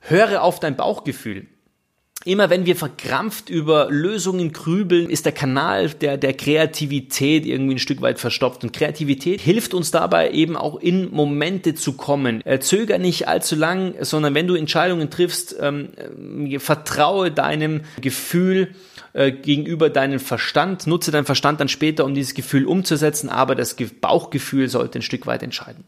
Höre 0.00 0.42
auf 0.42 0.60
dein 0.60 0.76
Bauchgefühl. 0.76 1.46
Immer 2.24 2.50
wenn 2.50 2.66
wir 2.66 2.76
verkrampft 2.76 3.50
über 3.50 3.88
Lösungen 3.90 4.52
grübeln, 4.52 5.10
ist 5.10 5.24
der 5.24 5.32
Kanal 5.32 5.88
der, 5.88 6.16
der 6.16 6.34
Kreativität 6.34 7.46
irgendwie 7.46 7.74
ein 7.74 7.80
Stück 7.80 8.00
weit 8.00 8.20
verstopft. 8.20 8.62
Und 8.62 8.72
Kreativität 8.72 9.40
hilft 9.40 9.74
uns 9.74 9.90
dabei 9.90 10.30
eben 10.30 10.56
auch 10.56 10.76
in 10.78 11.10
Momente 11.10 11.74
zu 11.74 11.94
kommen. 11.94 12.44
Äh, 12.46 12.60
zöger 12.60 12.98
nicht 12.98 13.26
allzu 13.26 13.56
lang, 13.56 13.94
sondern 14.00 14.34
wenn 14.34 14.46
du 14.46 14.54
Entscheidungen 14.54 15.10
triffst, 15.10 15.56
ähm, 15.60 15.88
äh, 16.48 16.58
vertraue 16.60 17.32
deinem 17.32 17.80
Gefühl 18.00 18.74
äh, 19.14 19.32
gegenüber 19.32 19.90
deinem 19.90 20.20
Verstand. 20.20 20.86
Nutze 20.86 21.10
deinen 21.10 21.26
Verstand 21.26 21.60
dann 21.60 21.68
später, 21.68 22.04
um 22.04 22.14
dieses 22.14 22.34
Gefühl 22.34 22.66
umzusetzen, 22.66 23.30
aber 23.30 23.56
das 23.56 23.76
Bauchgefühl 24.00 24.68
sollte 24.68 25.00
ein 25.00 25.02
Stück 25.02 25.26
weit 25.26 25.42
entscheiden. 25.42 25.84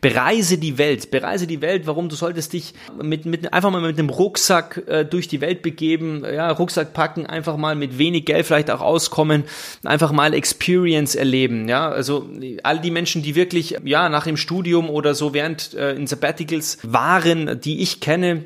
Bereise 0.00 0.58
die 0.58 0.78
Welt, 0.78 1.10
bereise 1.10 1.46
die 1.46 1.60
Welt. 1.60 1.86
Warum? 1.86 2.08
Du 2.08 2.16
solltest 2.16 2.52
dich 2.52 2.74
mit, 3.02 3.26
mit 3.26 3.52
einfach 3.52 3.70
mal 3.70 3.80
mit 3.80 3.98
einem 3.98 4.10
Rucksack 4.10 4.82
äh, 4.86 5.04
durch 5.04 5.28
die 5.28 5.40
Welt 5.40 5.62
begeben, 5.62 6.24
ja, 6.24 6.50
Rucksack 6.50 6.92
packen, 6.92 7.26
einfach 7.26 7.56
mal 7.56 7.74
mit 7.74 7.98
wenig 7.98 8.24
Geld 8.24 8.46
vielleicht 8.46 8.70
auch 8.70 8.80
auskommen, 8.80 9.44
einfach 9.84 10.12
mal 10.12 10.34
Experience 10.34 11.14
erleben, 11.14 11.68
ja. 11.68 11.88
Also 11.88 12.28
all 12.62 12.80
die 12.80 12.90
Menschen, 12.90 13.22
die 13.22 13.34
wirklich 13.34 13.76
ja 13.84 14.08
nach 14.08 14.24
dem 14.24 14.36
Studium 14.36 14.90
oder 14.90 15.14
so 15.14 15.34
während 15.34 15.74
äh, 15.74 15.94
in 15.94 16.06
Sabbaticals 16.06 16.78
waren, 16.82 17.60
die 17.60 17.82
ich 17.82 18.00
kenne, 18.00 18.44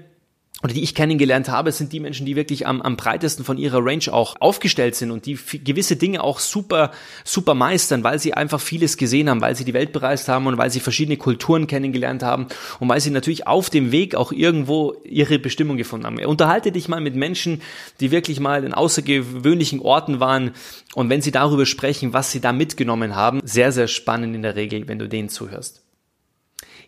oder 0.62 0.74
die 0.74 0.82
ich 0.82 0.94
kennengelernt 0.94 1.48
habe, 1.48 1.72
sind 1.72 1.92
die 1.92 2.00
Menschen, 2.00 2.26
die 2.26 2.36
wirklich 2.36 2.66
am, 2.66 2.82
am 2.82 2.96
breitesten 2.96 3.44
von 3.44 3.58
ihrer 3.58 3.84
Range 3.84 4.12
auch 4.12 4.36
aufgestellt 4.40 4.94
sind 4.94 5.10
und 5.10 5.26
die 5.26 5.38
gewisse 5.64 5.96
Dinge 5.96 6.22
auch 6.22 6.38
super, 6.38 6.90
super 7.24 7.54
meistern, 7.54 8.04
weil 8.04 8.18
sie 8.18 8.34
einfach 8.34 8.60
vieles 8.60 8.96
gesehen 8.96 9.30
haben, 9.30 9.40
weil 9.40 9.56
sie 9.56 9.64
die 9.64 9.74
Welt 9.74 9.92
bereist 9.92 10.28
haben 10.28 10.46
und 10.46 10.58
weil 10.58 10.70
sie 10.70 10.80
verschiedene 10.80 11.16
Kulturen 11.16 11.66
kennengelernt 11.66 12.22
haben 12.22 12.46
und 12.78 12.88
weil 12.88 13.00
sie 13.00 13.10
natürlich 13.10 13.46
auf 13.46 13.70
dem 13.70 13.92
Weg 13.92 14.14
auch 14.14 14.32
irgendwo 14.32 14.94
ihre 15.04 15.38
Bestimmung 15.38 15.76
gefunden 15.76 16.06
haben. 16.06 16.24
Unterhalte 16.24 16.72
dich 16.72 16.88
mal 16.88 17.00
mit 17.00 17.14
Menschen, 17.14 17.62
die 18.00 18.10
wirklich 18.10 18.40
mal 18.40 18.64
in 18.64 18.74
außergewöhnlichen 18.74 19.80
Orten 19.80 20.20
waren 20.20 20.52
und 20.94 21.08
wenn 21.08 21.22
sie 21.22 21.30
darüber 21.30 21.66
sprechen, 21.66 22.12
was 22.12 22.32
sie 22.32 22.40
da 22.40 22.52
mitgenommen 22.52 23.16
haben, 23.16 23.40
sehr, 23.44 23.72
sehr 23.72 23.88
spannend 23.88 24.34
in 24.34 24.42
der 24.42 24.56
Regel, 24.56 24.88
wenn 24.88 24.98
du 24.98 25.08
denen 25.08 25.28
zuhörst. 25.28 25.82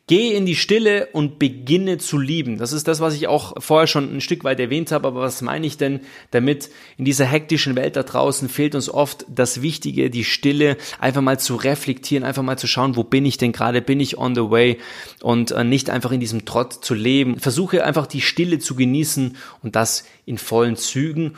Geh 0.08 0.34
in 0.34 0.46
die 0.46 0.56
Stille 0.56 1.08
und 1.12 1.38
beginne 1.38 1.96
zu 1.96 2.18
lieben. 2.18 2.58
Das 2.58 2.72
ist 2.72 2.88
das, 2.88 2.98
was 2.98 3.14
ich 3.14 3.28
auch 3.28 3.54
vorher 3.62 3.86
schon 3.86 4.12
ein 4.12 4.20
Stück 4.20 4.42
weit 4.42 4.58
erwähnt 4.58 4.90
habe. 4.90 5.06
Aber 5.06 5.20
was 5.20 5.42
meine 5.42 5.64
ich 5.64 5.76
denn 5.76 6.00
damit? 6.32 6.70
In 6.98 7.04
dieser 7.04 7.24
hektischen 7.24 7.76
Welt 7.76 7.94
da 7.94 8.02
draußen 8.02 8.48
fehlt 8.48 8.74
uns 8.74 8.90
oft 8.90 9.24
das 9.32 9.62
Wichtige, 9.62 10.10
die 10.10 10.24
Stille, 10.24 10.76
einfach 10.98 11.22
mal 11.22 11.38
zu 11.38 11.54
reflektieren, 11.54 12.24
einfach 12.24 12.42
mal 12.42 12.58
zu 12.58 12.66
schauen, 12.66 12.96
wo 12.96 13.04
bin 13.04 13.24
ich 13.24 13.38
denn 13.38 13.52
gerade? 13.52 13.80
Bin 13.80 14.00
ich 14.00 14.18
on 14.18 14.34
the 14.34 14.50
way? 14.50 14.78
Und 15.20 15.52
äh, 15.52 15.62
nicht 15.62 15.88
einfach 15.88 16.10
in 16.10 16.20
diesem 16.20 16.44
Trott 16.46 16.84
zu 16.84 16.94
leben. 16.94 17.38
Versuche 17.38 17.84
einfach 17.84 18.08
die 18.08 18.22
Stille 18.22 18.58
zu 18.58 18.74
genießen 18.74 19.36
und 19.62 19.76
das 19.76 20.04
in 20.26 20.36
vollen 20.36 20.76
Zügen 20.76 21.34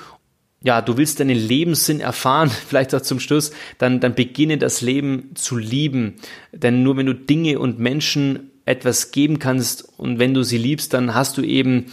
ja, 0.66 0.80
du 0.80 0.96
willst 0.96 1.20
deinen 1.20 1.36
Lebenssinn 1.36 2.00
erfahren, 2.00 2.50
vielleicht 2.68 2.94
auch 2.94 3.02
zum 3.02 3.20
Schluss, 3.20 3.52
dann, 3.76 4.00
dann 4.00 4.14
beginne 4.14 4.56
das 4.56 4.80
Leben 4.80 5.32
zu 5.34 5.58
lieben. 5.58 6.14
Denn 6.52 6.82
nur 6.82 6.96
wenn 6.96 7.04
du 7.04 7.14
Dinge 7.14 7.58
und 7.58 7.78
Menschen 7.78 8.50
etwas 8.66 9.10
geben 9.10 9.38
kannst 9.38 9.88
und 9.98 10.18
wenn 10.18 10.34
du 10.34 10.42
sie 10.42 10.58
liebst, 10.58 10.94
dann 10.94 11.14
hast 11.14 11.36
du 11.36 11.42
eben 11.42 11.86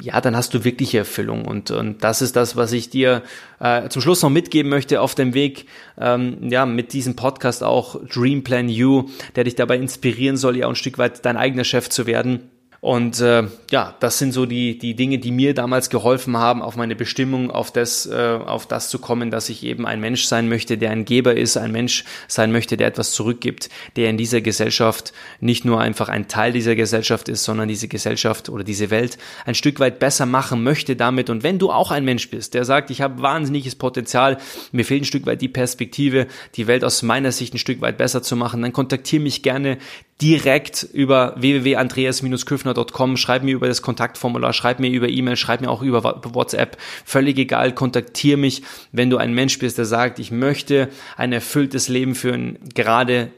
ja, 0.00 0.20
dann 0.20 0.36
hast 0.36 0.52
du 0.54 0.64
wirkliche 0.64 0.98
Erfüllung. 0.98 1.44
Und, 1.44 1.70
und 1.70 2.02
das 2.02 2.20
ist 2.20 2.34
das, 2.34 2.56
was 2.56 2.72
ich 2.72 2.90
dir 2.90 3.22
äh, 3.60 3.88
zum 3.88 4.02
Schluss 4.02 4.22
noch 4.22 4.30
mitgeben 4.30 4.68
möchte 4.68 5.00
auf 5.00 5.14
dem 5.14 5.34
Weg, 5.34 5.66
ähm, 5.98 6.50
ja, 6.50 6.66
mit 6.66 6.92
diesem 6.92 7.14
Podcast 7.14 7.62
auch 7.62 8.00
Dream 8.06 8.42
Plan 8.42 8.68
You, 8.68 9.08
der 9.36 9.44
dich 9.44 9.54
dabei 9.54 9.76
inspirieren 9.76 10.36
soll, 10.36 10.56
ja, 10.56 10.68
ein 10.68 10.74
Stück 10.74 10.98
weit 10.98 11.24
dein 11.24 11.36
eigener 11.36 11.64
Chef 11.64 11.88
zu 11.90 12.06
werden. 12.06 12.50
Und 12.84 13.18
äh, 13.22 13.44
ja, 13.70 13.94
das 14.00 14.18
sind 14.18 14.32
so 14.32 14.44
die, 14.44 14.76
die 14.76 14.92
Dinge, 14.92 15.16
die 15.16 15.30
mir 15.30 15.54
damals 15.54 15.88
geholfen 15.88 16.36
haben, 16.36 16.60
auf 16.60 16.76
meine 16.76 16.94
Bestimmung, 16.94 17.50
auf 17.50 17.72
das, 17.72 18.04
äh, 18.04 18.38
auf 18.44 18.66
das 18.66 18.90
zu 18.90 18.98
kommen, 18.98 19.30
dass 19.30 19.48
ich 19.48 19.64
eben 19.64 19.86
ein 19.86 20.00
Mensch 20.00 20.24
sein 20.24 20.50
möchte, 20.50 20.76
der 20.76 20.90
ein 20.90 21.06
Geber 21.06 21.34
ist, 21.34 21.56
ein 21.56 21.72
Mensch 21.72 22.04
sein 22.28 22.52
möchte, 22.52 22.76
der 22.76 22.88
etwas 22.88 23.12
zurückgibt, 23.12 23.70
der 23.96 24.10
in 24.10 24.18
dieser 24.18 24.42
Gesellschaft 24.42 25.14
nicht 25.40 25.64
nur 25.64 25.80
einfach 25.80 26.10
ein 26.10 26.28
Teil 26.28 26.52
dieser 26.52 26.74
Gesellschaft 26.74 27.30
ist, 27.30 27.44
sondern 27.44 27.68
diese 27.68 27.88
Gesellschaft 27.88 28.50
oder 28.50 28.64
diese 28.64 28.90
Welt 28.90 29.16
ein 29.46 29.54
Stück 29.54 29.80
weit 29.80 29.98
besser 29.98 30.26
machen 30.26 30.62
möchte 30.62 30.94
damit. 30.94 31.30
Und 31.30 31.42
wenn 31.42 31.58
du 31.58 31.70
auch 31.70 31.90
ein 31.90 32.04
Mensch 32.04 32.28
bist, 32.28 32.52
der 32.52 32.66
sagt, 32.66 32.90
ich 32.90 33.00
habe 33.00 33.22
wahnsinniges 33.22 33.76
Potenzial, 33.76 34.36
mir 34.72 34.84
fehlt 34.84 35.04
ein 35.04 35.06
Stück 35.06 35.24
weit 35.24 35.40
die 35.40 35.48
Perspektive, 35.48 36.26
die 36.56 36.66
Welt 36.66 36.84
aus 36.84 37.00
meiner 37.00 37.32
Sicht 37.32 37.54
ein 37.54 37.58
Stück 37.58 37.80
weit 37.80 37.96
besser 37.96 38.22
zu 38.22 38.36
machen, 38.36 38.60
dann 38.60 38.74
kontaktiere 38.74 39.22
mich 39.22 39.42
gerne 39.42 39.78
direkt 40.22 40.84
über 40.92 41.34
www.andreas-küffner.com, 41.36 43.16
schreib 43.16 43.42
mir 43.42 43.54
über 43.54 43.66
das 43.66 43.82
Kontaktformular, 43.82 44.52
schreib 44.52 44.78
mir 44.78 44.90
über 44.90 45.08
E-Mail, 45.08 45.36
schreib 45.36 45.60
mir 45.60 45.70
auch 45.70 45.82
über 45.82 46.04
WhatsApp, 46.04 46.76
völlig 47.04 47.38
egal, 47.38 47.74
kontaktiere 47.74 48.36
mich, 48.36 48.62
wenn 48.92 49.10
du 49.10 49.16
ein 49.16 49.34
Mensch 49.34 49.58
bist, 49.58 49.78
der 49.78 49.84
sagt, 49.84 50.18
ich 50.18 50.30
möchte 50.30 50.88
ein 51.16 51.32
erfülltes 51.32 51.88
Leben 51.88 52.14
führen, 52.14 52.58
gerade 52.74 53.30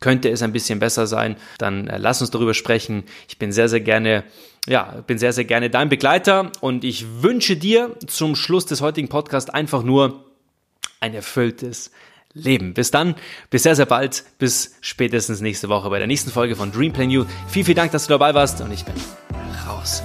könnte 0.00 0.28
es 0.28 0.42
ein 0.42 0.52
bisschen 0.52 0.78
besser 0.78 1.06
sein, 1.06 1.36
dann 1.58 1.88
äh, 1.88 1.98
lass 1.98 2.20
uns 2.20 2.30
darüber 2.30 2.54
sprechen. 2.54 3.04
Ich 3.28 3.38
bin 3.38 3.50
sehr, 3.50 3.68
sehr 3.68 3.80
gerne, 3.80 4.24
ja, 4.66 5.02
bin 5.06 5.18
sehr, 5.18 5.32
sehr 5.32 5.44
gerne 5.44 5.70
dein 5.70 5.88
Begleiter 5.88 6.52
und 6.60 6.84
ich 6.84 7.22
wünsche 7.22 7.56
dir 7.56 7.96
zum 8.06 8.36
Schluss 8.36 8.66
des 8.66 8.80
heutigen 8.80 9.08
Podcasts 9.08 9.50
einfach 9.50 9.82
nur 9.82 10.24
ein 11.00 11.14
erfülltes 11.14 11.90
leben. 12.34 12.74
Bis 12.74 12.90
dann, 12.90 13.14
bis 13.50 13.62
sehr, 13.62 13.76
sehr 13.76 13.86
bald, 13.86 14.24
bis 14.38 14.76
spätestens 14.80 15.40
nächste 15.40 15.68
Woche 15.68 15.90
bei 15.90 15.98
der 15.98 16.06
nächsten 16.06 16.30
Folge 16.30 16.56
von 16.56 16.72
Dream 16.72 16.92
Plan 16.92 17.10
You. 17.10 17.24
Vielen, 17.48 17.66
vielen 17.66 17.76
Dank, 17.76 17.92
dass 17.92 18.06
du 18.06 18.10
dabei 18.10 18.34
warst 18.34 18.60
und 18.60 18.72
ich 18.72 18.84
bin 18.84 18.94
raus. 19.66 20.02